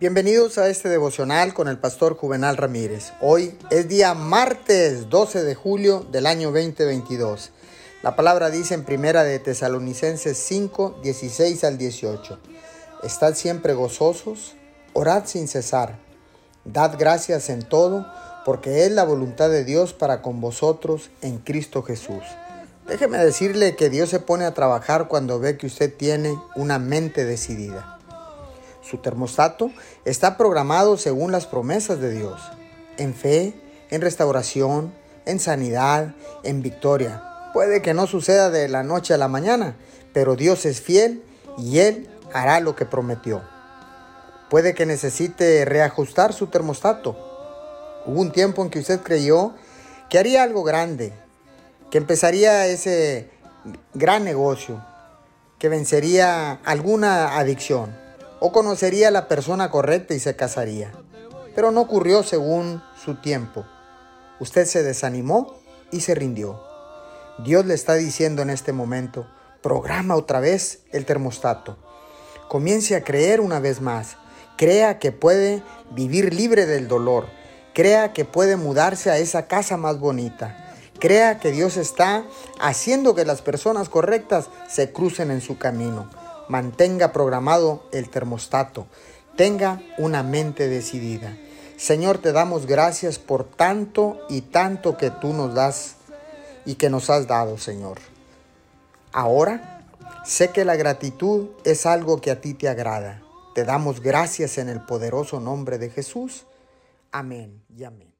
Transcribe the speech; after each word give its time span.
Bienvenidos 0.00 0.58
a 0.58 0.68
este 0.68 0.88
devocional 0.88 1.54
con 1.54 1.66
el 1.66 1.76
pastor 1.76 2.16
Juvenal 2.16 2.56
Ramírez. 2.56 3.12
Hoy 3.20 3.58
es 3.68 3.88
día 3.88 4.14
martes 4.14 5.08
12 5.10 5.42
de 5.42 5.56
julio 5.56 6.06
del 6.12 6.26
año 6.26 6.52
2022. 6.52 7.50
La 8.04 8.14
palabra 8.14 8.48
dice 8.48 8.74
en 8.74 8.84
primera 8.84 9.24
de 9.24 9.40
Tesalonicenses 9.40 10.38
5, 10.38 11.00
16 11.02 11.64
al 11.64 11.78
18. 11.78 12.38
Estad 13.02 13.34
siempre 13.34 13.72
gozosos, 13.72 14.54
orad 14.92 15.24
sin 15.26 15.48
cesar, 15.48 15.98
dad 16.64 16.94
gracias 16.96 17.50
en 17.50 17.68
todo, 17.68 18.06
porque 18.44 18.86
es 18.86 18.92
la 18.92 19.02
voluntad 19.02 19.50
de 19.50 19.64
Dios 19.64 19.94
para 19.94 20.22
con 20.22 20.40
vosotros 20.40 21.10
en 21.22 21.38
Cristo 21.38 21.82
Jesús. 21.82 22.22
Déjeme 22.86 23.18
decirle 23.18 23.74
que 23.74 23.90
Dios 23.90 24.10
se 24.10 24.20
pone 24.20 24.44
a 24.44 24.54
trabajar 24.54 25.08
cuando 25.08 25.40
ve 25.40 25.56
que 25.56 25.66
usted 25.66 25.92
tiene 25.92 26.38
una 26.54 26.78
mente 26.78 27.24
decidida. 27.24 27.97
Su 28.88 28.96
termostato 28.96 29.70
está 30.06 30.38
programado 30.38 30.96
según 30.96 31.30
las 31.30 31.46
promesas 31.46 32.00
de 32.00 32.10
Dios, 32.10 32.40
en 32.96 33.12
fe, 33.12 33.52
en 33.90 34.00
restauración, 34.00 34.94
en 35.26 35.40
sanidad, 35.40 36.14
en 36.42 36.62
victoria. 36.62 37.22
Puede 37.52 37.82
que 37.82 37.92
no 37.92 38.06
suceda 38.06 38.48
de 38.48 38.66
la 38.66 38.82
noche 38.82 39.12
a 39.12 39.18
la 39.18 39.28
mañana, 39.28 39.76
pero 40.14 40.36
Dios 40.36 40.64
es 40.64 40.80
fiel 40.80 41.22
y 41.58 41.80
Él 41.80 42.08
hará 42.32 42.60
lo 42.60 42.76
que 42.76 42.86
prometió. 42.86 43.42
Puede 44.48 44.74
que 44.74 44.86
necesite 44.86 45.66
reajustar 45.66 46.32
su 46.32 46.46
termostato. 46.46 47.10
Hubo 48.06 48.18
un 48.18 48.32
tiempo 48.32 48.62
en 48.62 48.70
que 48.70 48.78
usted 48.78 49.00
creyó 49.02 49.52
que 50.08 50.18
haría 50.18 50.42
algo 50.42 50.64
grande, 50.64 51.12
que 51.90 51.98
empezaría 51.98 52.66
ese 52.66 53.28
gran 53.92 54.24
negocio, 54.24 54.82
que 55.58 55.68
vencería 55.68 56.52
alguna 56.64 57.36
adicción 57.36 58.07
o 58.40 58.52
conocería 58.52 59.08
a 59.08 59.12
la 59.12 59.28
persona 59.28 59.70
correcta 59.70 60.14
y 60.14 60.20
se 60.20 60.36
casaría. 60.36 60.92
Pero 61.54 61.70
no 61.70 61.80
ocurrió 61.80 62.22
según 62.22 62.82
su 63.02 63.16
tiempo. 63.16 63.64
Usted 64.40 64.66
se 64.66 64.82
desanimó 64.82 65.58
y 65.90 66.00
se 66.00 66.14
rindió. 66.14 66.62
Dios 67.44 67.66
le 67.66 67.74
está 67.74 67.94
diciendo 67.94 68.42
en 68.42 68.50
este 68.50 68.72
momento, 68.72 69.26
programa 69.62 70.14
otra 70.16 70.40
vez 70.40 70.80
el 70.92 71.04
termostato. 71.04 71.76
Comience 72.48 72.94
a 72.94 73.04
creer 73.04 73.40
una 73.40 73.60
vez 73.60 73.80
más. 73.80 74.16
Crea 74.56 74.98
que 74.98 75.12
puede 75.12 75.62
vivir 75.90 76.32
libre 76.34 76.66
del 76.66 76.88
dolor. 76.88 77.26
Crea 77.74 78.12
que 78.12 78.24
puede 78.24 78.56
mudarse 78.56 79.10
a 79.10 79.18
esa 79.18 79.46
casa 79.46 79.76
más 79.76 79.98
bonita. 79.98 80.74
Crea 80.98 81.38
que 81.38 81.52
Dios 81.52 81.76
está 81.76 82.24
haciendo 82.60 83.14
que 83.14 83.24
las 83.24 83.40
personas 83.42 83.88
correctas 83.88 84.48
se 84.68 84.92
crucen 84.92 85.30
en 85.30 85.40
su 85.40 85.58
camino 85.58 86.08
mantenga 86.48 87.12
programado 87.12 87.84
el 87.92 88.08
termostato, 88.08 88.86
tenga 89.36 89.80
una 89.98 90.22
mente 90.22 90.68
decidida. 90.68 91.36
Señor, 91.76 92.18
te 92.18 92.32
damos 92.32 92.66
gracias 92.66 93.18
por 93.18 93.44
tanto 93.44 94.18
y 94.28 94.40
tanto 94.40 94.96
que 94.96 95.10
tú 95.10 95.32
nos 95.32 95.54
das 95.54 95.94
y 96.64 96.74
que 96.74 96.90
nos 96.90 97.08
has 97.08 97.26
dado, 97.26 97.56
Señor. 97.56 97.98
Ahora 99.12 99.86
sé 100.24 100.50
que 100.50 100.64
la 100.64 100.76
gratitud 100.76 101.50
es 101.64 101.86
algo 101.86 102.20
que 102.20 102.30
a 102.30 102.40
ti 102.40 102.54
te 102.54 102.68
agrada. 102.68 103.22
Te 103.54 103.64
damos 103.64 104.00
gracias 104.00 104.58
en 104.58 104.68
el 104.68 104.80
poderoso 104.80 105.40
nombre 105.40 105.78
de 105.78 105.90
Jesús. 105.90 106.46
Amén 107.12 107.62
y 107.74 107.84
amén. 107.84 108.17